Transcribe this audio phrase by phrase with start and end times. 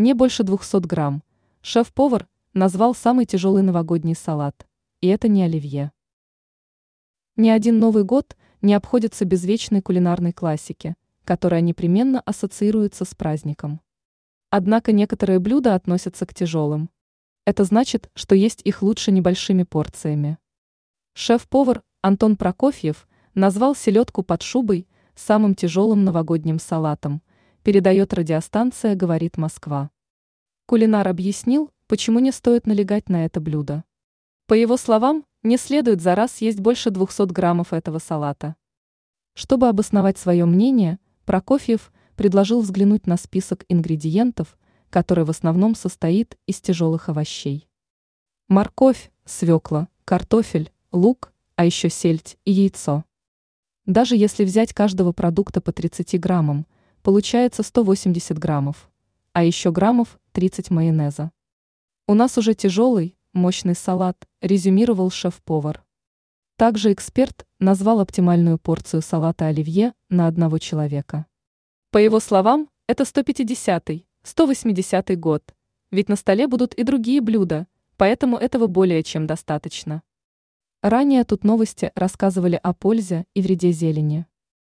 [0.00, 1.22] не больше 200 грамм.
[1.60, 4.66] Шеф-повар назвал самый тяжелый новогодний салат.
[5.00, 5.92] И это не оливье.
[7.36, 13.80] Ни один Новый год не обходится без вечной кулинарной классики, которая непременно ассоциируется с праздником.
[14.48, 16.90] Однако некоторые блюда относятся к тяжелым.
[17.44, 20.38] Это значит, что есть их лучше небольшими порциями.
[21.12, 27.22] Шеф-повар Антон Прокофьев назвал селедку под шубой самым тяжелым новогодним салатом,
[27.62, 29.90] передает радиостанция «Говорит Москва».
[30.66, 33.84] Кулинар объяснил, почему не стоит налегать на это блюдо.
[34.46, 38.56] По его словам, не следует за раз есть больше 200 граммов этого салата.
[39.34, 44.58] Чтобы обосновать свое мнение, Прокофьев предложил взглянуть на список ингредиентов,
[44.90, 47.68] который в основном состоит из тяжелых овощей.
[48.48, 53.04] Морковь, свекла, картофель, лук, а еще сельдь и яйцо.
[53.86, 56.66] Даже если взять каждого продукта по 30 граммам,
[57.02, 58.90] получается 180 граммов,
[59.32, 61.32] а еще граммов 30 майонеза.
[62.06, 65.84] У нас уже тяжелый, мощный салат, резюмировал шеф-повар.
[66.56, 71.26] Также эксперт назвал оптимальную порцию салата оливье на одного человека.
[71.90, 75.54] По его словам, это 150-й, 180-й год,
[75.90, 80.02] ведь на столе будут и другие блюда, поэтому этого более чем достаточно.
[80.82, 84.26] Ранее тут новости рассказывали о пользе и вреде зелени.